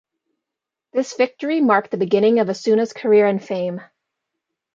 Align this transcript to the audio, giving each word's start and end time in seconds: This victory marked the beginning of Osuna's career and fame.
This 0.93 1.13
victory 1.15 1.61
marked 1.61 1.91
the 1.91 1.97
beginning 1.97 2.39
of 2.39 2.49
Osuna's 2.49 2.91
career 2.91 3.27
and 3.27 3.39
fame. 3.39 3.81